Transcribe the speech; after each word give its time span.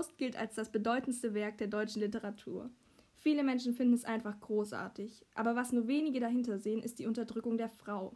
Faust 0.00 0.16
gilt 0.16 0.34
als 0.34 0.54
das 0.54 0.72
bedeutendste 0.72 1.34
Werk 1.34 1.58
der 1.58 1.66
deutschen 1.66 2.00
Literatur. 2.00 2.70
Viele 3.16 3.44
Menschen 3.44 3.74
finden 3.74 3.92
es 3.92 4.06
einfach 4.06 4.40
großartig, 4.40 5.26
aber 5.34 5.56
was 5.56 5.72
nur 5.72 5.88
wenige 5.88 6.20
dahinter 6.20 6.58
sehen, 6.58 6.82
ist 6.82 6.98
die 6.98 7.06
Unterdrückung 7.06 7.58
der 7.58 7.68
Frau. 7.68 8.14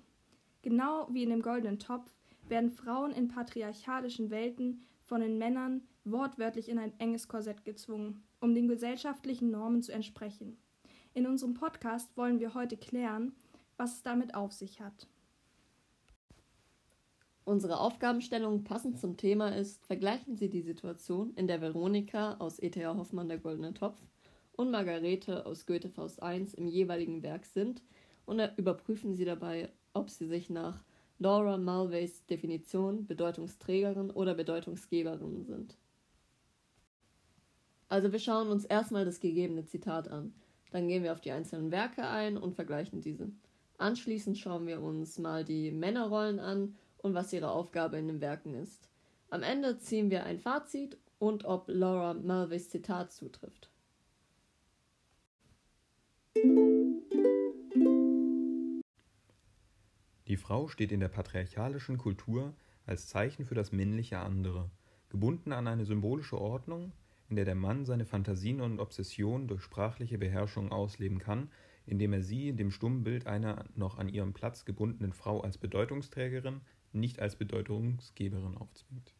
Genau 0.62 1.06
wie 1.10 1.24
in 1.24 1.28
dem 1.28 1.42
goldenen 1.42 1.78
Topf 1.78 2.10
werden 2.48 2.70
Frauen 2.70 3.12
in 3.12 3.28
patriarchalischen 3.28 4.30
Welten 4.30 4.80
von 5.02 5.20
den 5.20 5.36
Männern 5.36 5.82
wortwörtlich 6.04 6.70
in 6.70 6.78
ein 6.78 6.98
enges 6.98 7.28
Korsett 7.28 7.66
gezwungen, 7.66 8.22
um 8.40 8.54
den 8.54 8.66
gesellschaftlichen 8.66 9.50
Normen 9.50 9.82
zu 9.82 9.92
entsprechen. 9.92 10.56
In 11.12 11.26
unserem 11.26 11.52
Podcast 11.52 12.16
wollen 12.16 12.40
wir 12.40 12.54
heute 12.54 12.78
klären, 12.78 13.34
was 13.76 13.96
es 13.96 14.02
damit 14.02 14.34
auf 14.34 14.52
sich 14.52 14.80
hat. 14.80 15.06
Unsere 17.46 17.78
Aufgabenstellung 17.78 18.64
passend 18.64 18.98
zum 18.98 19.18
Thema 19.18 19.54
ist, 19.54 19.84
vergleichen 19.84 20.34
Sie 20.34 20.48
die 20.48 20.62
Situation, 20.62 21.34
in 21.36 21.46
der 21.46 21.60
Veronika 21.60 22.36
aus 22.38 22.58
E.T.A. 22.58 22.96
Hoffmann 22.96 23.28
der 23.28 23.38
Goldene 23.38 23.74
Topf 23.74 24.00
und 24.52 24.70
Margarete 24.70 25.44
aus 25.44 25.66
Goethe 25.66 25.90
Faust 25.90 26.20
I 26.22 26.46
im 26.56 26.66
jeweiligen 26.66 27.22
Werk 27.22 27.44
sind 27.44 27.82
und 28.24 28.40
überprüfen 28.56 29.14
Sie 29.14 29.26
dabei, 29.26 29.68
ob 29.92 30.08
sie 30.08 30.26
sich 30.26 30.48
nach 30.48 30.82
Laura 31.18 31.58
Mulvays 31.58 32.24
Definition 32.24 33.06
Bedeutungsträgerin 33.06 34.10
oder 34.10 34.34
Bedeutungsgeberin 34.34 35.44
sind. 35.44 35.76
Also 37.90 38.10
wir 38.10 38.20
schauen 38.20 38.48
uns 38.48 38.64
erstmal 38.64 39.04
das 39.04 39.20
gegebene 39.20 39.66
Zitat 39.66 40.08
an, 40.08 40.34
dann 40.70 40.88
gehen 40.88 41.02
wir 41.02 41.12
auf 41.12 41.20
die 41.20 41.30
einzelnen 41.30 41.70
Werke 41.70 42.06
ein 42.06 42.38
und 42.38 42.54
vergleichen 42.54 43.02
diese. 43.02 43.30
Anschließend 43.76 44.38
schauen 44.38 44.66
wir 44.66 44.80
uns 44.80 45.18
mal 45.18 45.44
die 45.44 45.70
Männerrollen 45.70 46.40
an 46.40 46.74
und 47.04 47.14
was 47.14 47.32
ihre 47.34 47.50
Aufgabe 47.50 47.98
in 47.98 48.08
den 48.08 48.20
Werken 48.22 48.54
ist. 48.54 48.88
Am 49.28 49.42
Ende 49.42 49.78
ziehen 49.78 50.10
wir 50.10 50.24
ein 50.24 50.38
Fazit 50.38 50.96
und 51.18 51.44
ob 51.44 51.68
Laura 51.68 52.14
Mulvays 52.14 52.70
Zitat 52.70 53.12
zutrifft. 53.12 53.70
Die 60.26 60.38
Frau 60.38 60.68
steht 60.68 60.92
in 60.92 61.00
der 61.00 61.08
patriarchalischen 61.08 61.98
Kultur 61.98 62.54
als 62.86 63.06
Zeichen 63.06 63.44
für 63.44 63.54
das 63.54 63.70
männliche 63.70 64.18
andere, 64.18 64.70
gebunden 65.10 65.52
an 65.52 65.66
eine 65.66 65.84
symbolische 65.84 66.40
Ordnung, 66.40 66.92
in 67.28 67.36
der 67.36 67.44
der 67.44 67.54
Mann 67.54 67.84
seine 67.84 68.06
Fantasien 68.06 68.62
und 68.62 68.80
Obsessionen 68.80 69.46
durch 69.46 69.62
sprachliche 69.62 70.16
Beherrschung 70.16 70.72
ausleben 70.72 71.18
kann, 71.18 71.50
indem 71.84 72.14
er 72.14 72.22
sie 72.22 72.54
dem 72.54 72.70
Stummbild 72.70 73.26
einer 73.26 73.66
noch 73.74 73.98
an 73.98 74.08
ihrem 74.08 74.32
Platz 74.32 74.64
gebundenen 74.64 75.12
Frau 75.12 75.42
als 75.42 75.58
Bedeutungsträgerin, 75.58 76.62
nicht 76.94 77.20
als 77.20 77.36
Bedeutungsgeberin 77.36 78.56
aufzwingt. 78.56 79.14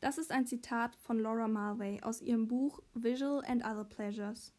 Das 0.00 0.18
ist 0.18 0.32
ein 0.32 0.46
Zitat 0.46 0.96
von 0.96 1.18
Laura 1.18 1.48
Mulvey 1.48 2.00
aus 2.02 2.20
ihrem 2.20 2.46
Buch 2.46 2.82
Visual 2.92 3.42
and 3.46 3.64
Other 3.64 3.84
Pleasures. 3.84 4.52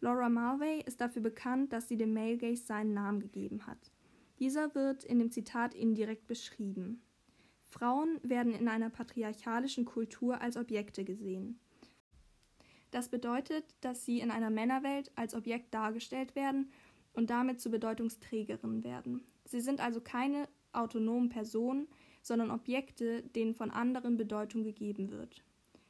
Laura 0.00 0.28
Mulvey 0.28 0.82
ist 0.84 1.00
dafür 1.00 1.22
bekannt, 1.22 1.72
dass 1.72 1.88
sie 1.88 1.96
dem 1.96 2.12
Male 2.12 2.36
Gaze 2.36 2.64
seinen 2.64 2.92
Namen 2.92 3.20
gegeben 3.20 3.66
hat. 3.66 3.90
Dieser 4.38 4.74
wird 4.74 5.04
in 5.04 5.18
dem 5.18 5.30
Zitat 5.30 5.74
indirekt 5.74 6.26
beschrieben. 6.26 7.00
Frauen 7.62 8.18
werden 8.22 8.52
in 8.52 8.68
einer 8.68 8.90
patriarchalischen 8.90 9.84
Kultur 9.84 10.40
als 10.40 10.56
Objekte 10.56 11.04
gesehen. 11.04 11.58
Das 12.90 13.08
bedeutet, 13.08 13.64
dass 13.80 14.04
sie 14.04 14.20
in 14.20 14.30
einer 14.30 14.50
Männerwelt 14.50 15.10
als 15.14 15.34
Objekt 15.34 15.72
dargestellt 15.72 16.36
werden 16.36 16.70
und 17.14 17.30
damit 17.30 17.60
zu 17.60 17.70
Bedeutungsträgerinnen 17.70 18.84
werden. 18.84 19.22
Sie 19.44 19.60
sind 19.60 19.80
also 19.80 20.00
keine 20.00 20.48
autonomen 20.72 21.28
Personen, 21.28 21.88
sondern 22.22 22.50
Objekte, 22.50 23.22
denen 23.22 23.54
von 23.54 23.70
anderen 23.70 24.16
Bedeutung 24.16 24.62
gegeben 24.62 25.10
wird. 25.10 25.42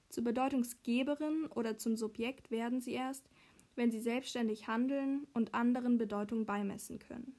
Zur 0.08 0.24
Bedeutungsgeberin 0.24 1.46
oder 1.46 1.78
zum 1.78 1.96
Subjekt 1.96 2.50
werden 2.50 2.80
sie 2.80 2.92
erst, 2.92 3.28
wenn 3.76 3.90
sie 3.90 4.00
selbstständig 4.00 4.66
handeln 4.66 5.26
und 5.32 5.54
anderen 5.54 5.98
Bedeutung 5.98 6.44
beimessen 6.44 6.98
können. 6.98 7.34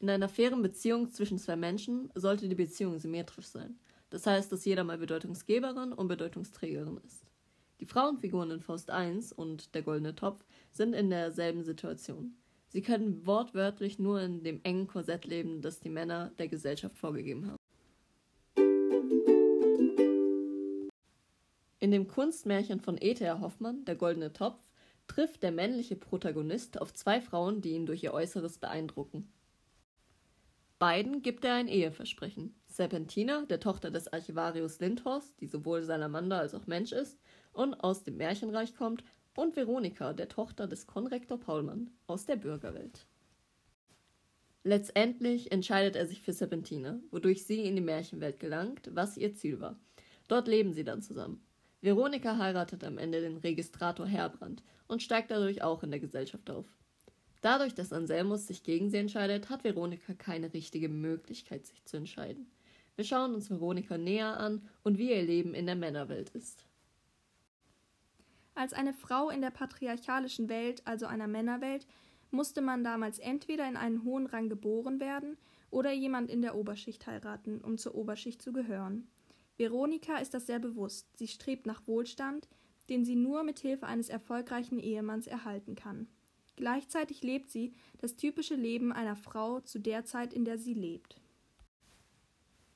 In 0.00 0.10
einer 0.10 0.28
fairen 0.28 0.62
Beziehung 0.62 1.10
zwischen 1.10 1.38
zwei 1.38 1.56
Menschen 1.56 2.10
sollte 2.14 2.48
die 2.48 2.54
Beziehung 2.54 2.98
symmetrisch 2.98 3.46
sein. 3.46 3.78
Das 4.10 4.26
heißt, 4.26 4.50
dass 4.50 4.64
jeder 4.64 4.84
mal 4.84 4.98
Bedeutungsgeberin 4.98 5.92
und 5.92 6.08
Bedeutungsträgerin 6.08 7.00
ist. 7.04 7.24
Die 7.80 7.86
Frauenfiguren 7.86 8.50
in 8.50 8.60
Faust 8.60 8.90
I 8.90 9.20
und 9.36 9.74
der 9.74 9.82
Goldene 9.82 10.14
Topf 10.14 10.44
sind 10.72 10.94
in 10.94 11.10
derselben 11.10 11.62
Situation. 11.62 12.36
Sie 12.68 12.82
können 12.82 13.26
wortwörtlich 13.26 13.98
nur 13.98 14.20
in 14.20 14.42
dem 14.42 14.60
engen 14.62 14.86
Korsett 14.86 15.24
leben, 15.24 15.62
das 15.62 15.80
die 15.80 15.88
Männer 15.88 16.32
der 16.38 16.48
Gesellschaft 16.48 16.98
vorgegeben 16.98 17.46
haben. 17.46 17.56
In 21.80 21.90
dem 21.92 22.08
Kunstmärchen 22.08 22.80
von 22.80 22.98
E.T.A. 23.00 23.40
Hoffmann, 23.40 23.84
Der 23.84 23.94
goldene 23.94 24.32
Topf, 24.32 24.58
trifft 25.06 25.42
der 25.42 25.52
männliche 25.52 25.96
Protagonist 25.96 26.80
auf 26.80 26.92
zwei 26.92 27.20
Frauen, 27.20 27.62
die 27.62 27.70
ihn 27.70 27.86
durch 27.86 28.02
ihr 28.02 28.12
Äußeres 28.12 28.58
beeindrucken. 28.58 29.32
Beiden 30.78 31.22
gibt 31.22 31.44
er 31.44 31.54
ein 31.54 31.66
Eheversprechen. 31.66 32.54
Serpentina, 32.66 33.46
der 33.46 33.58
Tochter 33.58 33.90
des 33.90 34.12
Archivarius 34.12 34.78
Lindhorst, 34.78 35.40
die 35.40 35.46
sowohl 35.46 35.82
Salamander 35.82 36.38
als 36.38 36.54
auch 36.54 36.66
Mensch 36.66 36.92
ist 36.92 37.18
und 37.52 37.74
aus 37.74 38.04
dem 38.04 38.16
Märchenreich 38.16 38.76
kommt, 38.76 39.02
und 39.38 39.54
Veronika, 39.54 40.12
der 40.14 40.28
Tochter 40.28 40.66
des 40.66 40.88
Konrektor 40.88 41.38
Paulmann 41.38 41.90
aus 42.08 42.26
der 42.26 42.34
Bürgerwelt. 42.34 43.06
Letztendlich 44.64 45.52
entscheidet 45.52 45.94
er 45.94 46.08
sich 46.08 46.22
für 46.22 46.32
Serpentina, 46.32 46.98
wodurch 47.12 47.46
sie 47.46 47.64
in 47.64 47.76
die 47.76 47.80
Märchenwelt 47.80 48.40
gelangt, 48.40 48.90
was 48.92 49.16
ihr 49.16 49.34
Ziel 49.34 49.60
war. 49.60 49.78
Dort 50.26 50.48
leben 50.48 50.72
sie 50.72 50.82
dann 50.82 51.02
zusammen. 51.02 51.40
Veronika 51.80 52.36
heiratet 52.36 52.82
am 52.82 52.98
Ende 52.98 53.20
den 53.20 53.36
Registrator 53.36 54.06
Herbrand 54.06 54.64
und 54.88 55.04
steigt 55.04 55.30
dadurch 55.30 55.62
auch 55.62 55.84
in 55.84 55.92
der 55.92 56.00
Gesellschaft 56.00 56.50
auf. 56.50 56.66
Dadurch, 57.40 57.76
dass 57.76 57.92
Anselmus 57.92 58.48
sich 58.48 58.64
gegen 58.64 58.90
sie 58.90 58.96
entscheidet, 58.96 59.50
hat 59.50 59.62
Veronika 59.62 60.14
keine 60.14 60.52
richtige 60.52 60.88
Möglichkeit, 60.88 61.64
sich 61.64 61.84
zu 61.84 61.96
entscheiden. 61.96 62.50
Wir 62.96 63.04
schauen 63.04 63.34
uns 63.34 63.48
Veronika 63.48 63.96
näher 63.96 64.36
an 64.36 64.68
und 64.82 64.98
wie 64.98 65.12
ihr 65.12 65.22
Leben 65.22 65.54
in 65.54 65.66
der 65.66 65.76
Männerwelt 65.76 66.30
ist. 66.30 66.67
Als 68.58 68.72
eine 68.72 68.92
Frau 68.92 69.30
in 69.30 69.40
der 69.40 69.52
patriarchalischen 69.52 70.48
Welt, 70.48 70.82
also 70.84 71.06
einer 71.06 71.28
Männerwelt, 71.28 71.86
musste 72.32 72.60
man 72.60 72.82
damals 72.82 73.20
entweder 73.20 73.68
in 73.68 73.76
einen 73.76 74.02
hohen 74.02 74.26
Rang 74.26 74.48
geboren 74.48 74.98
werden 74.98 75.36
oder 75.70 75.92
jemand 75.92 76.28
in 76.28 76.42
der 76.42 76.56
Oberschicht 76.56 77.06
heiraten, 77.06 77.60
um 77.60 77.78
zur 77.78 77.94
Oberschicht 77.94 78.42
zu 78.42 78.52
gehören. 78.52 79.06
Veronika 79.58 80.16
ist 80.16 80.34
das 80.34 80.48
sehr 80.48 80.58
bewusst. 80.58 81.06
Sie 81.16 81.28
strebt 81.28 81.66
nach 81.66 81.86
Wohlstand, 81.86 82.48
den 82.88 83.04
sie 83.04 83.14
nur 83.14 83.44
mit 83.44 83.60
Hilfe 83.60 83.86
eines 83.86 84.08
erfolgreichen 84.08 84.80
Ehemanns 84.80 85.28
erhalten 85.28 85.76
kann. 85.76 86.08
Gleichzeitig 86.56 87.22
lebt 87.22 87.50
sie 87.50 87.74
das 87.98 88.16
typische 88.16 88.56
Leben 88.56 88.92
einer 88.92 89.14
Frau 89.14 89.60
zu 89.60 89.78
der 89.78 90.04
Zeit, 90.04 90.34
in 90.34 90.44
der 90.44 90.58
sie 90.58 90.74
lebt. 90.74 91.20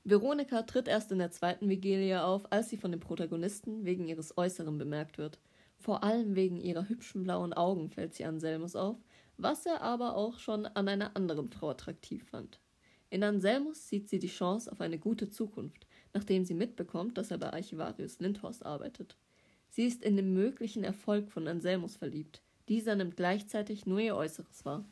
Veronika 0.04 0.62
tritt 0.62 0.86
erst 0.86 1.10
in 1.10 1.18
der 1.18 1.32
zweiten 1.32 1.68
Vigilie 1.68 2.22
auf, 2.22 2.52
als 2.52 2.68
sie 2.68 2.76
von 2.76 2.92
dem 2.92 3.00
Protagonisten 3.00 3.84
wegen 3.84 4.06
ihres 4.06 4.38
Äußeren 4.38 4.78
bemerkt 4.78 5.18
wird. 5.18 5.40
Vor 5.82 6.04
allem 6.04 6.36
wegen 6.36 6.60
ihrer 6.60 6.88
hübschen 6.88 7.24
blauen 7.24 7.52
Augen 7.52 7.90
fällt 7.90 8.14
sie 8.14 8.24
Anselmus 8.24 8.76
auf, 8.76 8.98
was 9.36 9.66
er 9.66 9.80
aber 9.80 10.14
auch 10.14 10.38
schon 10.38 10.64
an 10.64 10.86
einer 10.86 11.16
anderen 11.16 11.50
Frau 11.50 11.70
attraktiv 11.70 12.22
fand. 12.28 12.60
In 13.10 13.24
Anselmus 13.24 13.88
sieht 13.88 14.08
sie 14.08 14.20
die 14.20 14.28
Chance 14.28 14.70
auf 14.70 14.80
eine 14.80 15.00
gute 15.00 15.28
Zukunft, 15.28 15.88
nachdem 16.14 16.44
sie 16.44 16.54
mitbekommt, 16.54 17.18
dass 17.18 17.32
er 17.32 17.38
bei 17.38 17.52
Archivarius 17.52 18.20
Lindhorst 18.20 18.64
arbeitet. 18.64 19.16
Sie 19.70 19.84
ist 19.84 20.04
in 20.04 20.14
den 20.14 20.32
möglichen 20.32 20.84
Erfolg 20.84 21.32
von 21.32 21.48
Anselmus 21.48 21.96
verliebt. 21.96 22.42
Dieser 22.68 22.94
nimmt 22.94 23.16
gleichzeitig 23.16 23.84
nur 23.84 23.98
ihr 23.98 24.14
Äußeres 24.14 24.64
wahr. 24.64 24.84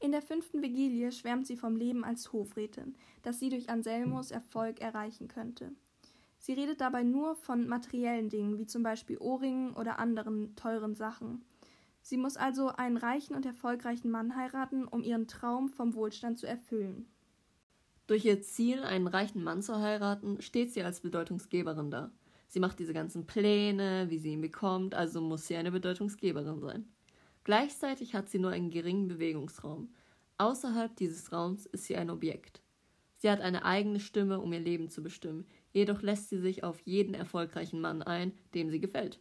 In 0.00 0.12
der 0.12 0.22
fünften 0.22 0.62
Vigilie 0.62 1.12
schwärmt 1.12 1.46
sie 1.46 1.58
vom 1.58 1.76
Leben 1.76 2.02
als 2.02 2.32
Hofrätin, 2.32 2.94
das 3.22 3.40
sie 3.40 3.50
durch 3.50 3.68
Anselmus 3.68 4.30
Erfolg 4.30 4.80
erreichen 4.80 5.28
könnte. 5.28 5.72
Sie 6.46 6.52
redet 6.52 6.80
dabei 6.80 7.02
nur 7.02 7.34
von 7.34 7.66
materiellen 7.66 8.28
Dingen, 8.28 8.56
wie 8.56 8.66
zum 8.66 8.84
Beispiel 8.84 9.18
Ohrringen 9.18 9.74
oder 9.74 9.98
anderen 9.98 10.54
teuren 10.54 10.94
Sachen. 10.94 11.44
Sie 12.02 12.16
muss 12.16 12.36
also 12.36 12.68
einen 12.68 12.96
reichen 12.96 13.34
und 13.34 13.44
erfolgreichen 13.44 14.12
Mann 14.12 14.36
heiraten, 14.36 14.86
um 14.86 15.02
ihren 15.02 15.26
Traum 15.26 15.68
vom 15.68 15.94
Wohlstand 15.94 16.38
zu 16.38 16.46
erfüllen. 16.46 17.08
Durch 18.06 18.24
ihr 18.24 18.42
Ziel, 18.42 18.84
einen 18.84 19.08
reichen 19.08 19.42
Mann 19.42 19.60
zu 19.60 19.80
heiraten, 19.80 20.40
steht 20.40 20.72
sie 20.72 20.84
als 20.84 21.00
Bedeutungsgeberin 21.00 21.90
da. 21.90 22.12
Sie 22.46 22.60
macht 22.60 22.78
diese 22.78 22.94
ganzen 22.94 23.26
Pläne, 23.26 24.06
wie 24.08 24.18
sie 24.18 24.30
ihn 24.30 24.40
bekommt, 24.40 24.94
also 24.94 25.20
muss 25.20 25.48
sie 25.48 25.56
eine 25.56 25.72
Bedeutungsgeberin 25.72 26.60
sein. 26.60 26.88
Gleichzeitig 27.42 28.14
hat 28.14 28.28
sie 28.28 28.38
nur 28.38 28.52
einen 28.52 28.70
geringen 28.70 29.08
Bewegungsraum. 29.08 29.92
Außerhalb 30.38 30.94
dieses 30.94 31.32
Raums 31.32 31.66
ist 31.66 31.86
sie 31.86 31.96
ein 31.96 32.08
Objekt. 32.08 32.62
Sie 33.16 33.30
hat 33.30 33.40
eine 33.40 33.64
eigene 33.64 33.98
Stimme, 33.98 34.40
um 34.40 34.52
ihr 34.52 34.60
Leben 34.60 34.90
zu 34.90 35.02
bestimmen, 35.02 35.46
jedoch 35.76 36.00
lässt 36.00 36.30
sie 36.30 36.38
sich 36.38 36.64
auf 36.64 36.80
jeden 36.80 37.12
erfolgreichen 37.12 37.82
Mann 37.82 38.02
ein, 38.02 38.32
dem 38.54 38.70
sie 38.70 38.80
gefällt. 38.80 39.20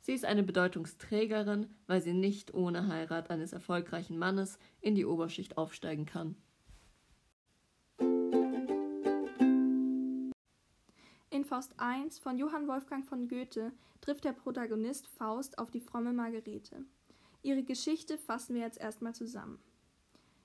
Sie 0.00 0.14
ist 0.14 0.24
eine 0.24 0.42
Bedeutungsträgerin, 0.42 1.66
weil 1.86 2.00
sie 2.00 2.14
nicht 2.14 2.54
ohne 2.54 2.88
Heirat 2.88 3.30
eines 3.30 3.52
erfolgreichen 3.52 4.18
Mannes 4.18 4.58
in 4.80 4.94
die 4.94 5.04
Oberschicht 5.04 5.58
aufsteigen 5.58 6.06
kann. 6.06 6.34
In 11.30 11.44
Faust 11.44 11.74
I 11.80 12.08
von 12.20 12.38
Johann 12.38 12.66
Wolfgang 12.68 13.04
von 13.04 13.28
Goethe 13.28 13.72
trifft 14.00 14.24
der 14.24 14.32
Protagonist 14.32 15.06
Faust 15.06 15.58
auf 15.58 15.70
die 15.70 15.80
fromme 15.80 16.14
Margarete. 16.14 16.86
Ihre 17.42 17.64
Geschichte 17.64 18.16
fassen 18.16 18.54
wir 18.54 18.62
jetzt 18.62 18.80
erstmal 18.80 19.14
zusammen. 19.14 19.58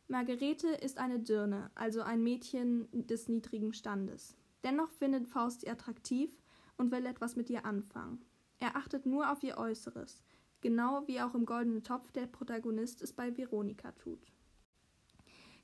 Margarete 0.10 0.68
ist 0.68 0.98
eine 0.98 1.20
Dirne, 1.20 1.72
also 1.74 2.02
ein 2.02 2.22
Mädchen 2.22 2.88
des 2.92 3.30
niedrigen 3.30 3.74
Standes. 3.74 4.36
Dennoch 4.68 4.92
findet 4.92 5.30
Faust 5.30 5.62
sie 5.62 5.70
attraktiv 5.70 6.30
und 6.76 6.92
will 6.92 7.06
etwas 7.06 7.38
mit 7.38 7.50
ihr 7.50 7.64
anfangen. 7.64 8.26
Er 8.60 8.76
achtet 8.76 9.06
nur 9.06 9.32
auf 9.32 9.42
ihr 9.42 9.58
Äußeres, 9.58 10.22
genau 10.60 11.08
wie 11.08 11.22
auch 11.22 11.34
im 11.36 11.46
Goldenen 11.46 11.86
Topf 11.86 12.12
der 12.12 12.28
Protagonist 12.28 13.02
es 13.02 13.14
bei 13.14 13.38
Veronika 13.38 13.94
tut. 13.94 14.20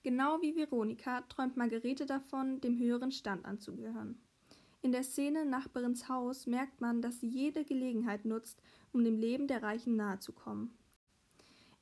Genau 0.03 0.41
wie 0.41 0.55
Veronika 0.55 1.19
träumt 1.23 1.57
Margarete 1.57 2.05
davon, 2.05 2.61
dem 2.61 2.79
höheren 2.79 3.11
Stand 3.11 3.43
anzugehören. 3.43 4.21
In 4.81 4.93
der 4.93 5.03
Szene 5.03 5.45
Nachbarins 5.45 6.07
Haus 6.07 6.47
merkt 6.47 6.79
man, 6.79 7.01
dass 7.01 7.19
sie 7.19 7.27
jede 7.27 7.65
Gelegenheit 7.65 8.23
nutzt, 8.23 8.61
um 8.93 9.03
dem 9.03 9.17
Leben 9.17 9.47
der 9.47 9.63
Reichen 9.63 9.97
nahezukommen. 9.97 10.71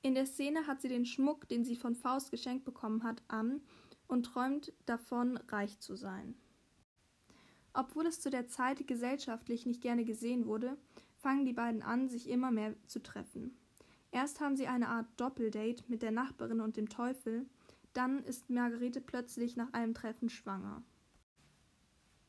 In 0.02 0.16
der 0.16 0.26
Szene 0.26 0.66
hat 0.66 0.82
sie 0.82 0.90
den 0.90 1.06
Schmuck, 1.06 1.48
den 1.50 1.66
sie 1.66 1.76
von 1.76 1.94
Faust 1.94 2.32
geschenkt 2.32 2.66
bekommen 2.66 3.04
hat, 3.04 3.22
an 3.28 3.62
und 4.08 4.24
träumt 4.26 4.74
davon, 4.88 5.38
reich 5.38 5.80
zu 5.80 5.96
sein. 5.96 6.34
Obwohl 7.74 8.06
es 8.06 8.20
zu 8.20 8.30
der 8.30 8.48
Zeit 8.48 8.86
gesellschaftlich 8.88 9.66
nicht 9.66 9.82
gerne 9.82 10.04
gesehen 10.04 10.46
wurde, 10.46 10.78
fangen 11.18 11.46
die 11.46 11.54
beiden 11.54 11.82
an, 11.82 12.10
sich 12.10 12.30
immer 12.30 12.52
mehr 12.52 12.76
zu 12.88 13.02
treffen. 13.02 13.58
Erst 14.12 14.42
haben 14.42 14.58
sie 14.58 14.68
eine 14.68 14.90
Art 14.90 15.08
Doppeldate 15.18 15.84
mit 15.88 16.02
der 16.02 16.12
Nachbarin 16.12 16.60
und 16.60 16.76
dem 16.76 16.90
Teufel, 16.90 17.46
dann 17.94 18.24
ist 18.24 18.50
Margarete 18.50 19.02
plötzlich 19.02 19.56
nach 19.56 19.72
einem 19.74 19.94
Treffen 19.94 20.30
schwanger. 20.30 20.84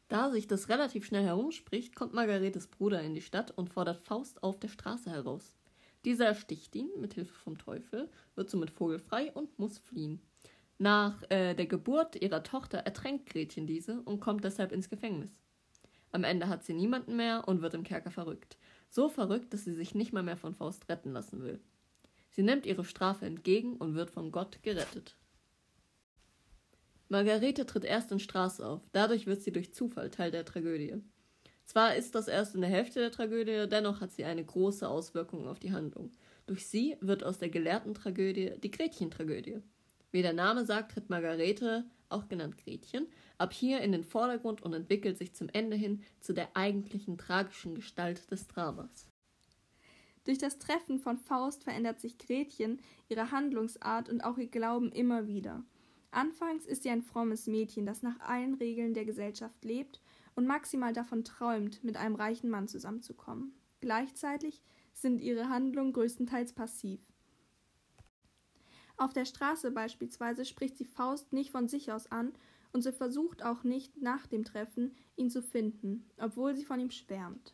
Da 0.08 0.30
sich 0.30 0.46
das 0.46 0.68
relativ 0.68 1.06
schnell 1.06 1.24
herumspricht, 1.24 1.96
kommt 1.96 2.12
Margaretes 2.12 2.66
Bruder 2.66 3.00
in 3.02 3.14
die 3.14 3.22
Stadt 3.22 3.50
und 3.52 3.70
fordert 3.70 3.98
Faust 3.98 4.42
auf 4.42 4.60
der 4.60 4.68
Straße 4.68 5.10
heraus. 5.10 5.56
Dieser 6.04 6.26
ersticht 6.26 6.74
ihn 6.76 6.90
mit 6.98 7.14
Hilfe 7.14 7.34
vom 7.34 7.56
Teufel, 7.56 8.10
wird 8.34 8.50
somit 8.50 8.70
vogelfrei 8.70 9.32
und 9.32 9.58
muss 9.58 9.78
fliehen. 9.78 10.20
Nach 10.82 11.22
äh, 11.30 11.54
der 11.54 11.66
Geburt 11.66 12.20
ihrer 12.20 12.42
Tochter 12.42 12.78
ertränkt 12.78 13.26
Gretchen 13.26 13.68
diese 13.68 14.00
und 14.02 14.18
kommt 14.18 14.42
deshalb 14.42 14.72
ins 14.72 14.90
Gefängnis. 14.90 15.30
Am 16.10 16.24
Ende 16.24 16.48
hat 16.48 16.64
sie 16.64 16.72
niemanden 16.72 17.14
mehr 17.14 17.46
und 17.46 17.62
wird 17.62 17.74
im 17.74 17.84
Kerker 17.84 18.10
verrückt. 18.10 18.56
So 18.88 19.08
verrückt, 19.08 19.54
dass 19.54 19.62
sie 19.62 19.74
sich 19.74 19.94
nicht 19.94 20.12
mal 20.12 20.24
mehr 20.24 20.36
von 20.36 20.56
Faust 20.56 20.88
retten 20.88 21.12
lassen 21.12 21.40
will. 21.44 21.60
Sie 22.30 22.42
nimmt 22.42 22.66
ihre 22.66 22.84
Strafe 22.84 23.26
entgegen 23.26 23.76
und 23.76 23.94
wird 23.94 24.10
von 24.10 24.32
Gott 24.32 24.60
gerettet. 24.64 25.14
Margarete 27.08 27.64
tritt 27.64 27.84
erst 27.84 28.10
in 28.10 28.18
Straße 28.18 28.66
auf, 28.66 28.80
dadurch 28.90 29.28
wird 29.28 29.40
sie 29.40 29.52
durch 29.52 29.72
Zufall 29.72 30.10
Teil 30.10 30.32
der 30.32 30.44
Tragödie. 30.44 30.96
Zwar 31.64 31.94
ist 31.94 32.16
das 32.16 32.26
erst 32.26 32.56
in 32.56 32.60
der 32.60 32.70
Hälfte 32.70 32.98
der 32.98 33.12
Tragödie, 33.12 33.68
dennoch 33.68 34.00
hat 34.00 34.10
sie 34.10 34.24
eine 34.24 34.44
große 34.44 34.88
Auswirkung 34.88 35.46
auf 35.46 35.60
die 35.60 35.70
Handlung. 35.70 36.10
Durch 36.46 36.66
sie 36.66 36.96
wird 37.00 37.22
aus 37.22 37.38
der 37.38 37.50
gelehrten 37.50 37.94
Tragödie 37.94 38.54
die 38.60 38.70
Gretchen-Tragödie. 38.72 39.62
Wie 40.12 40.22
der 40.22 40.34
Name 40.34 40.64
sagt, 40.66 40.92
tritt 40.92 41.10
Margarete, 41.10 41.84
auch 42.10 42.28
genannt 42.28 42.58
Gretchen, 42.62 43.06
ab 43.38 43.52
hier 43.52 43.80
in 43.80 43.92
den 43.92 44.04
Vordergrund 44.04 44.62
und 44.62 44.74
entwickelt 44.74 45.18
sich 45.18 45.34
zum 45.34 45.48
Ende 45.48 45.74
hin 45.74 46.02
zu 46.20 46.34
der 46.34 46.54
eigentlichen 46.54 47.18
tragischen 47.18 47.74
Gestalt 47.74 48.30
des 48.30 48.46
Dramas. 48.46 49.08
Durch 50.24 50.38
das 50.38 50.58
Treffen 50.58 51.00
von 51.00 51.18
Faust 51.18 51.64
verändert 51.64 52.00
sich 52.00 52.18
Gretchen, 52.18 52.80
ihre 53.08 53.32
Handlungsart 53.32 54.08
und 54.08 54.22
auch 54.22 54.38
ihr 54.38 54.46
Glauben 54.46 54.92
immer 54.92 55.26
wieder. 55.26 55.64
Anfangs 56.12 56.66
ist 56.66 56.82
sie 56.82 56.90
ein 56.90 57.02
frommes 57.02 57.46
Mädchen, 57.46 57.86
das 57.86 58.02
nach 58.02 58.20
allen 58.20 58.54
Regeln 58.54 58.92
der 58.92 59.06
Gesellschaft 59.06 59.64
lebt 59.64 60.00
und 60.34 60.46
maximal 60.46 60.92
davon 60.92 61.24
träumt, 61.24 61.82
mit 61.82 61.96
einem 61.96 62.14
reichen 62.14 62.50
Mann 62.50 62.68
zusammenzukommen. 62.68 63.54
Gleichzeitig 63.80 64.62
sind 64.92 65.20
ihre 65.20 65.48
Handlungen 65.48 65.94
größtenteils 65.94 66.52
passiv. 66.52 67.00
Auf 69.02 69.12
der 69.12 69.24
Straße 69.24 69.72
beispielsweise 69.72 70.44
spricht 70.44 70.78
sie 70.78 70.84
Faust 70.84 71.32
nicht 71.32 71.50
von 71.50 71.66
sich 71.66 71.90
aus 71.90 72.12
an 72.12 72.32
und 72.72 72.82
sie 72.82 72.92
versucht 72.92 73.42
auch 73.42 73.64
nicht 73.64 74.00
nach 74.00 74.28
dem 74.28 74.44
Treffen, 74.44 74.94
ihn 75.16 75.28
zu 75.28 75.42
finden, 75.42 76.08
obwohl 76.18 76.54
sie 76.54 76.64
von 76.64 76.78
ihm 76.78 76.92
schwärmt. 76.92 77.52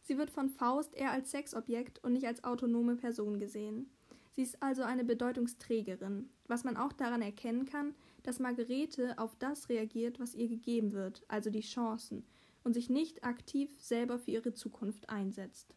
Sie 0.00 0.18
wird 0.18 0.32
von 0.32 0.48
Faust 0.48 0.96
eher 0.96 1.12
als 1.12 1.30
Sexobjekt 1.30 2.02
und 2.02 2.14
nicht 2.14 2.26
als 2.26 2.42
autonome 2.42 2.96
Person 2.96 3.38
gesehen. 3.38 3.92
Sie 4.32 4.42
ist 4.42 4.60
also 4.60 4.82
eine 4.82 5.04
Bedeutungsträgerin, 5.04 6.30
was 6.48 6.64
man 6.64 6.76
auch 6.76 6.92
daran 6.92 7.22
erkennen 7.22 7.64
kann, 7.64 7.94
dass 8.24 8.40
Margarete 8.40 9.16
auf 9.20 9.36
das 9.36 9.68
reagiert, 9.68 10.18
was 10.18 10.34
ihr 10.34 10.48
gegeben 10.48 10.90
wird, 10.90 11.22
also 11.28 11.48
die 11.48 11.60
Chancen, 11.60 12.26
und 12.64 12.72
sich 12.74 12.90
nicht 12.90 13.22
aktiv 13.22 13.70
selber 13.80 14.18
für 14.18 14.32
ihre 14.32 14.52
Zukunft 14.52 15.10
einsetzt. 15.10 15.76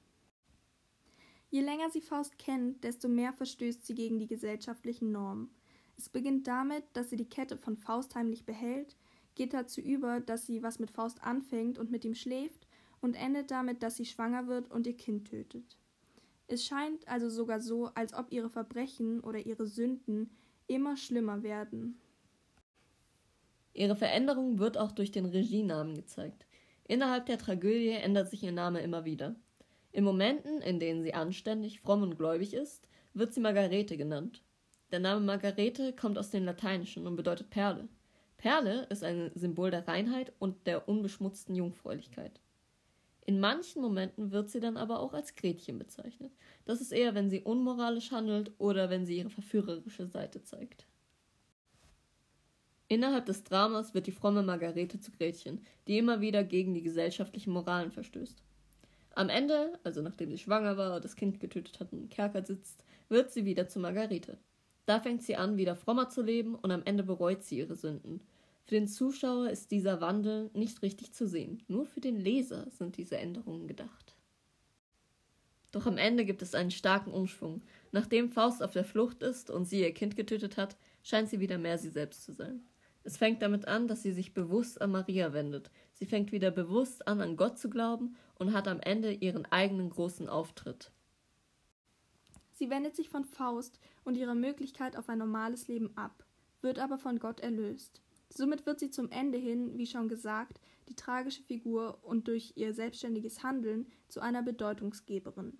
Je 1.55 1.61
länger 1.61 1.89
sie 1.89 2.01
Faust 2.01 2.37
kennt, 2.37 2.83
desto 2.83 3.07
mehr 3.07 3.31
verstößt 3.31 3.85
sie 3.85 3.95
gegen 3.95 4.19
die 4.19 4.27
gesellschaftlichen 4.27 5.13
Normen. 5.13 5.49
Es 5.97 6.09
beginnt 6.09 6.47
damit, 6.47 6.83
dass 6.91 7.09
sie 7.09 7.15
die 7.15 7.29
Kette 7.29 7.55
von 7.55 7.77
Faust 7.77 8.13
heimlich 8.13 8.45
behält, 8.45 8.97
geht 9.35 9.53
dazu 9.53 9.79
über, 9.79 10.19
dass 10.19 10.45
sie 10.45 10.63
was 10.63 10.79
mit 10.79 10.91
Faust 10.91 11.23
anfängt 11.23 11.77
und 11.77 11.91
mit 11.91 12.03
ihm 12.03 12.13
schläft 12.13 12.67
und 12.99 13.13
endet 13.13 13.51
damit, 13.51 13.83
dass 13.83 13.95
sie 13.95 14.03
schwanger 14.03 14.47
wird 14.47 14.69
und 14.69 14.85
ihr 14.85 14.97
Kind 14.97 15.29
tötet. 15.29 15.77
Es 16.49 16.65
scheint 16.65 17.07
also 17.07 17.29
sogar 17.29 17.61
so, 17.61 17.85
als 17.85 18.13
ob 18.13 18.33
ihre 18.33 18.49
Verbrechen 18.49 19.21
oder 19.21 19.39
ihre 19.39 19.65
Sünden 19.65 20.31
immer 20.67 20.97
schlimmer 20.97 21.41
werden. 21.41 22.01
Ihre 23.71 23.95
Veränderung 23.95 24.59
wird 24.59 24.77
auch 24.77 24.91
durch 24.91 25.13
den 25.13 25.25
Regienamen 25.25 25.95
gezeigt. 25.95 26.45
Innerhalb 26.83 27.27
der 27.27 27.37
Tragödie 27.37 27.91
ändert 27.91 28.29
sich 28.29 28.43
ihr 28.43 28.51
Name 28.51 28.81
immer 28.81 29.05
wieder. 29.05 29.37
In 29.95 30.03
Momenten, 30.03 30.61
in 30.61 30.81
denen 30.81 31.03
sie 31.03 31.13
anständig, 31.13 31.79
fromm 31.79 32.03
und 32.03 32.17
gläubig 32.17 32.53
ist, 32.53 32.85
wird 33.13 33.33
sie 33.33 33.39
Margarete 33.39 33.95
genannt. 33.95 34.41
Der 34.91 34.99
Name 34.99 35.21
Margarete 35.21 35.93
kommt 35.93 36.17
aus 36.17 36.31
dem 36.31 36.43
Lateinischen 36.43 37.07
und 37.07 37.15
bedeutet 37.15 37.49
Perle. 37.49 37.87
Perle 38.35 38.87
ist 38.89 39.05
ein 39.05 39.31
Symbol 39.35 39.71
der 39.71 39.87
Reinheit 39.87 40.33
und 40.37 40.67
der 40.67 40.89
unbeschmutzten 40.89 41.55
Jungfräulichkeit. 41.55 42.41
In 43.25 43.39
manchen 43.39 43.81
Momenten 43.81 44.33
wird 44.33 44.49
sie 44.49 44.59
dann 44.59 44.75
aber 44.75 44.99
auch 44.99 45.13
als 45.13 45.33
Gretchen 45.33 45.79
bezeichnet. 45.79 46.33
Das 46.65 46.81
ist 46.81 46.91
eher, 46.91 47.15
wenn 47.15 47.29
sie 47.29 47.39
unmoralisch 47.39 48.11
handelt 48.11 48.51
oder 48.57 48.89
wenn 48.89 49.05
sie 49.05 49.19
ihre 49.19 49.29
verführerische 49.29 50.07
Seite 50.07 50.43
zeigt. 50.43 50.87
Innerhalb 52.89 53.27
des 53.27 53.45
Dramas 53.45 53.93
wird 53.93 54.07
die 54.07 54.11
fromme 54.11 54.43
Margarete 54.43 54.99
zu 54.99 55.11
Gretchen, 55.13 55.65
die 55.87 55.97
immer 55.97 56.19
wieder 56.19 56.43
gegen 56.43 56.73
die 56.73 56.83
gesellschaftlichen 56.83 57.53
Moralen 57.53 57.91
verstößt. 57.93 58.44
Am 59.15 59.29
Ende, 59.29 59.79
also 59.85 60.01
nachdem 60.01 60.29
sie 60.29 60.37
schwanger 60.37 60.75
war, 60.75 60.99
das 60.99 61.15
Kind 61.15 61.39
getötet 61.39 61.79
hat 61.79 61.93
und 61.93 61.99
im 61.99 62.09
Kerker 62.09 62.43
sitzt, 62.43 62.83
wird 63.07 63.31
sie 63.31 63.45
wieder 63.45 63.67
zu 63.69 63.79
Margarete. 63.79 64.37
Da 64.85 64.99
fängt 64.99 65.23
sie 65.23 65.37
an, 65.37 65.55
wieder 65.55 65.77
frommer 65.77 66.09
zu 66.09 66.21
leben 66.21 66.53
und 66.53 66.69
am 66.71 66.83
Ende 66.83 67.03
bereut 67.03 67.41
sie 67.41 67.59
ihre 67.59 67.75
Sünden. 67.75 68.19
Für 68.65 68.75
den 68.75 68.87
Zuschauer 68.87 69.49
ist 69.49 69.71
dieser 69.71 70.01
Wandel 70.01 70.49
nicht 70.53 70.81
richtig 70.81 71.13
zu 71.13 71.27
sehen. 71.27 71.63
Nur 71.67 71.85
für 71.85 72.01
den 72.01 72.19
Leser 72.19 72.67
sind 72.71 72.97
diese 72.97 73.17
Änderungen 73.17 73.67
gedacht. 73.67 74.15
Doch 75.71 75.85
am 75.85 75.97
Ende 75.97 76.25
gibt 76.25 76.41
es 76.41 76.53
einen 76.53 76.71
starken 76.71 77.11
Umschwung. 77.11 77.61
Nachdem 77.91 78.27
Faust 78.27 78.61
auf 78.61 78.73
der 78.73 78.85
Flucht 78.85 79.23
ist 79.23 79.49
und 79.49 79.65
sie 79.65 79.81
ihr 79.81 79.93
Kind 79.93 80.17
getötet 80.17 80.57
hat, 80.57 80.75
scheint 81.03 81.29
sie 81.29 81.39
wieder 81.39 81.57
mehr 81.57 81.77
sie 81.77 81.89
selbst 81.89 82.23
zu 82.23 82.33
sein. 82.33 82.61
Es 83.03 83.17
fängt 83.17 83.41
damit 83.41 83.67
an, 83.67 83.87
dass 83.87 84.01
sie 84.01 84.11
sich 84.11 84.33
bewusst 84.33 84.81
an 84.81 84.91
Maria 84.91 85.31
wendet. 85.31 85.69
Sie 85.93 86.05
fängt 86.05 86.31
wieder 86.31 86.49
bewusst 86.51 87.07
an, 87.07 87.21
an 87.21 87.37
Gott 87.37 87.59
zu 87.59 87.69
glauben 87.69 88.15
und 88.37 88.53
hat 88.53 88.67
am 88.67 88.79
Ende 88.79 89.11
ihren 89.11 89.45
eigenen 89.45 89.89
großen 89.89 90.29
Auftritt. 90.29 90.91
Sie 92.53 92.69
wendet 92.69 92.95
sich 92.95 93.09
von 93.09 93.25
Faust 93.25 93.79
und 94.03 94.15
ihrer 94.15 94.35
Möglichkeit 94.35 94.95
auf 94.95 95.09
ein 95.09 95.17
normales 95.17 95.67
Leben 95.67 95.95
ab, 95.97 96.25
wird 96.61 96.79
aber 96.79 96.97
von 96.97 97.19
Gott 97.19 97.41
erlöst. 97.41 98.01
Somit 98.29 98.65
wird 98.65 98.79
sie 98.79 98.89
zum 98.89 99.11
Ende 99.11 99.37
hin, 99.37 99.77
wie 99.77 99.85
schon 99.85 100.07
gesagt, 100.07 100.59
die 100.89 100.95
tragische 100.95 101.43
Figur 101.43 101.99
und 102.01 102.27
durch 102.27 102.53
ihr 102.55 102.73
selbstständiges 102.73 103.43
Handeln 103.43 103.87
zu 104.07 104.21
einer 104.21 104.41
Bedeutungsgeberin. 104.41 105.57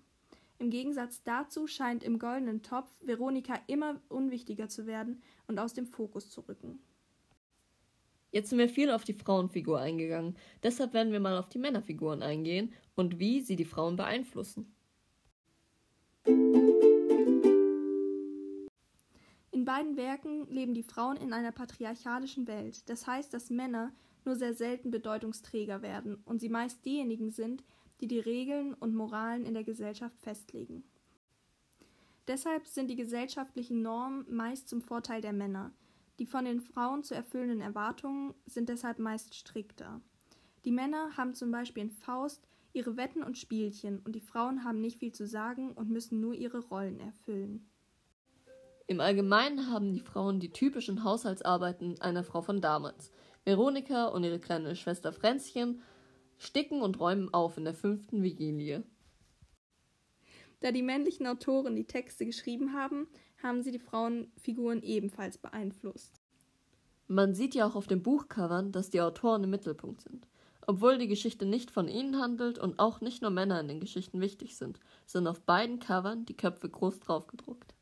Im 0.58 0.70
Gegensatz 0.70 1.22
dazu 1.22 1.66
scheint 1.66 2.02
im 2.02 2.18
goldenen 2.18 2.62
Topf 2.62 2.90
Veronika 3.02 3.60
immer 3.66 4.00
unwichtiger 4.08 4.68
zu 4.68 4.86
werden 4.86 5.22
und 5.46 5.58
aus 5.58 5.74
dem 5.74 5.86
Fokus 5.86 6.30
zu 6.30 6.40
rücken. 6.42 6.78
Jetzt 8.30 8.50
sind 8.50 8.58
wir 8.58 8.68
viel 8.68 8.90
auf 8.90 9.04
die 9.04 9.14
Frauenfigur 9.14 9.80
eingegangen, 9.80 10.36
deshalb 10.62 10.92
werden 10.94 11.12
wir 11.12 11.20
mal 11.20 11.38
auf 11.38 11.48
die 11.48 11.58
Männerfiguren 11.58 12.22
eingehen 12.22 12.72
und 12.94 13.18
wie 13.18 13.40
sie 13.40 13.56
die 13.56 13.64
Frauen 13.64 13.96
beeinflussen. 13.96 14.74
In 19.56 19.64
beiden 19.64 19.96
Werken 19.96 20.46
leben 20.48 20.74
die 20.74 20.82
Frauen 20.82 21.16
in 21.16 21.32
einer 21.32 21.52
patriarchalischen 21.52 22.46
Welt. 22.46 22.88
Das 22.90 23.06
heißt, 23.06 23.32
dass 23.32 23.48
Männer 23.48 23.92
nur 24.24 24.34
sehr 24.36 24.54
selten 24.54 24.90
Bedeutungsträger 24.90 25.82
werden 25.82 26.16
und 26.24 26.40
sie 26.40 26.48
meist 26.48 26.84
diejenigen 26.84 27.30
sind, 27.30 27.64
die 28.00 28.08
die 28.08 28.18
Regeln 28.18 28.74
und 28.74 28.94
Moralen 28.94 29.46
in 29.46 29.54
der 29.54 29.64
Gesellschaft 29.64 30.20
festlegen. 30.20 30.84
Deshalb 32.28 32.66
sind 32.66 32.90
die 32.90 32.96
gesellschaftlichen 32.96 33.82
Normen 33.82 34.26
meist 34.28 34.68
zum 34.68 34.82
Vorteil 34.82 35.20
der 35.20 35.32
Männer. 35.32 35.72
Die 36.18 36.26
von 36.26 36.44
den 36.44 36.60
Frauen 36.60 37.02
zu 37.02 37.14
erfüllenden 37.14 37.60
Erwartungen 37.60 38.34
sind 38.46 38.68
deshalb 38.68 38.98
meist 38.98 39.34
strikter. 39.34 40.00
Die 40.64 40.72
Männer 40.72 41.16
haben 41.16 41.34
zum 41.34 41.50
Beispiel 41.50 41.84
in 41.84 41.90
Faust 41.90 42.48
ihre 42.72 42.96
Wetten 42.96 43.22
und 43.22 43.38
Spielchen 43.38 44.00
und 44.00 44.14
die 44.14 44.20
Frauen 44.20 44.64
haben 44.64 44.80
nicht 44.80 44.98
viel 44.98 45.12
zu 45.12 45.26
sagen 45.26 45.72
und 45.72 45.90
müssen 45.90 46.20
nur 46.20 46.34
ihre 46.34 46.58
Rollen 46.58 47.00
erfüllen. 47.00 47.68
Im 48.86 49.00
Allgemeinen 49.00 49.70
haben 49.70 49.92
die 49.92 50.00
Frauen 50.00 50.40
die 50.40 50.52
typischen 50.52 51.02
Haushaltsarbeiten 51.02 52.00
einer 52.00 52.22
Frau 52.22 52.40
von 52.40 52.60
damals. 52.60 53.10
Veronika 53.44 54.06
und 54.06 54.24
ihre 54.24 54.38
kleine 54.38 54.76
Schwester 54.76 55.12
Fränzchen 55.12 55.82
sticken 56.38 56.82
und 56.82 57.00
räumen 57.00 57.32
auf 57.32 57.56
in 57.56 57.64
der 57.64 57.74
fünften 57.74 58.22
Vigilie. 58.22 58.84
Da 60.60 60.72
die 60.72 60.82
männlichen 60.82 61.26
Autoren 61.26 61.76
die 61.76 61.86
Texte 61.86 62.24
geschrieben 62.24 62.72
haben, 62.72 63.08
haben 63.42 63.62
sie 63.62 63.70
die 63.70 63.78
Frauenfiguren 63.78 64.82
ebenfalls 64.82 65.38
beeinflusst. 65.38 66.20
Man 67.08 67.34
sieht 67.34 67.54
ja 67.54 67.66
auch 67.66 67.76
auf 67.76 67.86
den 67.86 68.02
Buchcovern, 68.02 68.72
dass 68.72 68.90
die 68.90 69.00
Autoren 69.00 69.44
im 69.44 69.50
Mittelpunkt 69.50 70.02
sind. 70.02 70.26
Obwohl 70.66 70.98
die 70.98 71.06
Geschichte 71.06 71.46
nicht 71.46 71.70
von 71.70 71.86
ihnen 71.86 72.18
handelt 72.20 72.58
und 72.58 72.80
auch 72.80 73.00
nicht 73.00 73.22
nur 73.22 73.30
Männer 73.30 73.60
in 73.60 73.68
den 73.68 73.78
Geschichten 73.78 74.20
wichtig 74.20 74.56
sind, 74.56 74.80
sind 75.06 75.28
auf 75.28 75.40
beiden 75.40 75.78
Covern 75.78 76.26
die 76.26 76.36
Köpfe 76.36 76.68
groß 76.68 76.98
draufgedruckt. 76.98 77.74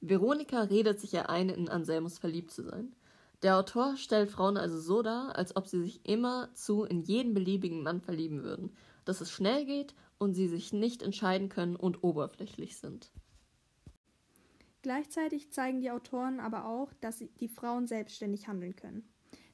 Veronika 0.00 0.62
redet 0.62 1.00
sich 1.00 1.12
ja 1.12 1.26
ein, 1.26 1.48
in 1.48 1.68
Anselmus 1.68 2.18
verliebt 2.18 2.50
zu 2.50 2.62
sein. 2.62 2.94
Der 3.42 3.56
Autor 3.56 3.96
stellt 3.96 4.30
Frauen 4.30 4.56
also 4.56 4.80
so 4.80 5.02
dar, 5.02 5.36
als 5.36 5.54
ob 5.54 5.68
sie 5.68 5.80
sich 5.80 6.04
immer 6.04 6.52
zu 6.54 6.82
in 6.82 7.02
jeden 7.02 7.34
beliebigen 7.34 7.84
Mann 7.84 8.00
verlieben 8.00 8.42
würden, 8.42 8.72
dass 9.04 9.20
es 9.20 9.30
schnell 9.30 9.64
geht 9.64 9.94
und 10.18 10.34
sie 10.34 10.48
sich 10.48 10.72
nicht 10.72 11.02
entscheiden 11.02 11.48
können 11.48 11.76
und 11.76 12.02
oberflächlich 12.02 12.78
sind. 12.78 13.12
Gleichzeitig 14.82 15.50
zeigen 15.50 15.80
die 15.80 15.90
Autoren 15.90 16.40
aber 16.40 16.66
auch, 16.66 16.92
dass 17.00 17.24
die 17.40 17.48
Frauen 17.48 17.86
selbstständig 17.86 18.48
handeln 18.48 18.76
können. 18.76 19.08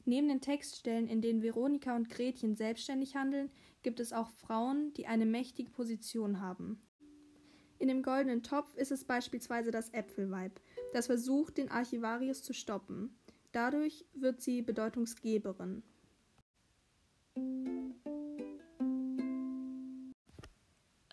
Neben 0.05 0.29
den 0.29 0.43
Textstellen, 0.43 1.09
in 1.09 1.23
denen 1.23 1.43
Veronika 1.43 1.97
und 1.97 2.11
Gretchen 2.11 2.57
selbstständig 2.57 3.17
handeln, 3.17 3.51
gibt 3.83 4.01
es 4.01 4.13
auch 4.13 4.31
Frauen, 4.33 4.93
die 4.95 5.07
eine 5.07 5.25
mächtige 5.25 5.71
Position 5.71 6.41
haben. 6.41 6.83
In 7.79 7.89
dem 7.89 8.03
goldenen 8.03 8.43
Topf 8.43 8.75
ist 8.77 8.93
es 8.93 9.05
beispielsweise 9.05 9.71
das 9.71 9.93
Äpfelweib, 9.93 10.61
das 10.93 11.07
versucht, 11.07 11.57
den 11.57 11.71
Archivarius 11.71 12.43
zu 12.43 12.53
stoppen. 12.53 13.19
Dadurch 13.53 14.05
wird 14.15 14.41
sie 14.41 14.63
Bedeutungsgeberin. 14.63 15.83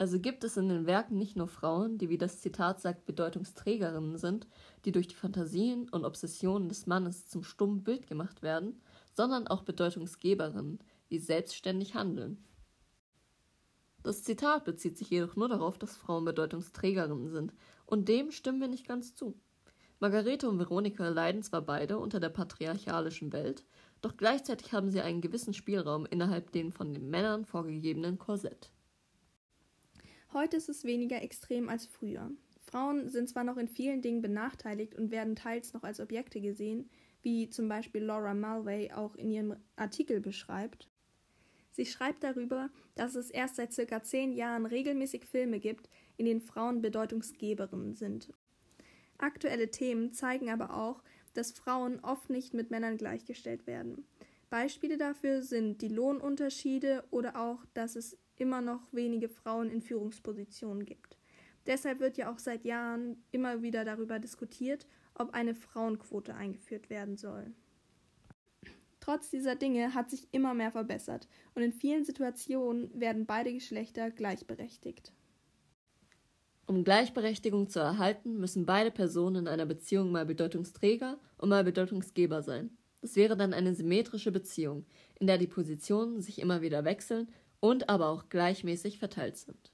Also 0.01 0.19
gibt 0.19 0.43
es 0.43 0.57
in 0.57 0.67
den 0.67 0.87
Werken 0.87 1.19
nicht 1.19 1.35
nur 1.35 1.47
Frauen, 1.47 1.99
die, 1.99 2.09
wie 2.09 2.17
das 2.17 2.41
Zitat 2.41 2.81
sagt, 2.81 3.05
Bedeutungsträgerinnen 3.05 4.17
sind, 4.17 4.47
die 4.83 4.91
durch 4.91 5.07
die 5.07 5.15
Fantasien 5.15 5.87
und 5.89 6.05
Obsessionen 6.05 6.69
des 6.69 6.87
Mannes 6.87 7.27
zum 7.27 7.43
stummen 7.43 7.83
Bild 7.83 8.07
gemacht 8.07 8.41
werden, 8.41 8.81
sondern 9.13 9.45
auch 9.45 9.61
Bedeutungsgeberinnen, 9.61 10.79
die 11.11 11.19
selbstständig 11.19 11.93
handeln. 11.93 12.43
Das 14.01 14.23
Zitat 14.23 14.65
bezieht 14.65 14.97
sich 14.97 15.11
jedoch 15.11 15.35
nur 15.35 15.49
darauf, 15.49 15.77
dass 15.77 15.97
Frauen 15.97 16.25
Bedeutungsträgerinnen 16.25 17.29
sind, 17.29 17.53
und 17.85 18.09
dem 18.09 18.31
stimmen 18.31 18.59
wir 18.59 18.69
nicht 18.69 18.87
ganz 18.87 19.13
zu. 19.13 19.39
Margarete 19.99 20.49
und 20.49 20.57
Veronika 20.57 21.09
leiden 21.09 21.43
zwar 21.43 21.61
beide 21.61 21.99
unter 21.99 22.19
der 22.19 22.29
patriarchalischen 22.29 23.33
Welt, 23.33 23.65
doch 24.01 24.17
gleichzeitig 24.17 24.73
haben 24.73 24.89
sie 24.89 25.01
einen 25.01 25.21
gewissen 25.21 25.53
Spielraum 25.53 26.07
innerhalb 26.07 26.51
den 26.51 26.71
von 26.71 26.91
den 26.91 27.11
Männern 27.11 27.45
vorgegebenen 27.45 28.17
Korsett. 28.17 28.71
Heute 30.33 30.55
ist 30.55 30.69
es 30.69 30.85
weniger 30.85 31.21
extrem 31.21 31.67
als 31.67 31.85
früher. 31.85 32.31
Frauen 32.61 33.09
sind 33.09 33.27
zwar 33.27 33.43
noch 33.43 33.57
in 33.57 33.67
vielen 33.67 34.01
Dingen 34.01 34.21
benachteiligt 34.21 34.95
und 34.95 35.11
werden 35.11 35.35
teils 35.35 35.73
noch 35.73 35.83
als 35.83 35.99
Objekte 35.99 36.39
gesehen, 36.39 36.89
wie 37.21 37.49
zum 37.49 37.67
Beispiel 37.67 38.01
Laura 38.01 38.33
Mulvey 38.33 38.91
auch 38.93 39.15
in 39.15 39.29
ihrem 39.29 39.57
Artikel 39.75 40.21
beschreibt. 40.21 40.87
Sie 41.71 41.85
schreibt 41.85 42.23
darüber, 42.23 42.69
dass 42.95 43.15
es 43.15 43.29
erst 43.29 43.57
seit 43.57 43.73
circa 43.73 44.03
zehn 44.03 44.31
Jahren 44.31 44.65
regelmäßig 44.65 45.25
Filme 45.25 45.59
gibt, 45.59 45.89
in 46.15 46.25
denen 46.25 46.41
Frauen 46.41 46.81
Bedeutungsgeberinnen 46.81 47.95
sind. 47.95 48.29
Aktuelle 49.17 49.69
Themen 49.69 50.13
zeigen 50.13 50.49
aber 50.49 50.77
auch, 50.77 51.03
dass 51.33 51.51
Frauen 51.51 51.99
oft 52.01 52.29
nicht 52.29 52.53
mit 52.53 52.71
Männern 52.71 52.97
gleichgestellt 52.97 53.67
werden. 53.67 54.05
Beispiele 54.49 54.97
dafür 54.97 55.41
sind 55.41 55.81
die 55.81 55.89
Lohnunterschiede 55.89 57.03
oder 57.09 57.35
auch, 57.35 57.65
dass 57.73 57.95
es 57.95 58.17
immer 58.41 58.59
noch 58.59 58.81
wenige 58.91 59.29
Frauen 59.29 59.69
in 59.69 59.81
Führungspositionen 59.81 60.83
gibt. 60.85 61.17
Deshalb 61.67 61.99
wird 61.99 62.17
ja 62.17 62.33
auch 62.33 62.39
seit 62.39 62.65
Jahren 62.65 63.23
immer 63.29 63.61
wieder 63.61 63.85
darüber 63.85 64.17
diskutiert, 64.17 64.87
ob 65.13 65.33
eine 65.33 65.53
Frauenquote 65.53 66.33
eingeführt 66.33 66.89
werden 66.89 67.17
soll. 67.17 67.53
Trotz 68.99 69.29
dieser 69.29 69.55
Dinge 69.55 69.93
hat 69.93 70.09
sich 70.09 70.27
immer 70.31 70.53
mehr 70.55 70.71
verbessert 70.71 71.27
und 71.53 71.61
in 71.61 71.71
vielen 71.71 72.03
Situationen 72.03 72.89
werden 72.99 73.25
beide 73.25 73.53
Geschlechter 73.53 74.09
gleichberechtigt. 74.09 75.13
Um 76.65 76.83
Gleichberechtigung 76.83 77.69
zu 77.69 77.79
erhalten, 77.79 78.39
müssen 78.39 78.65
beide 78.65 78.91
Personen 78.91 79.35
in 79.35 79.47
einer 79.47 79.65
Beziehung 79.65 80.11
mal 80.11 80.25
Bedeutungsträger 80.25 81.19
und 81.37 81.49
mal 81.49 81.63
Bedeutungsgeber 81.63 82.41
sein. 82.41 82.75
Das 83.01 83.15
wäre 83.15 83.35
dann 83.35 83.53
eine 83.53 83.73
symmetrische 83.73 84.31
Beziehung, 84.31 84.85
in 85.19 85.27
der 85.27 85.39
die 85.39 85.47
Positionen 85.47 86.21
sich 86.21 86.39
immer 86.39 86.61
wieder 86.61 86.85
wechseln 86.85 87.27
und 87.61 87.87
aber 87.89 88.09
auch 88.09 88.27
gleichmäßig 88.29 88.99
verteilt 88.99 89.37
sind. 89.37 89.71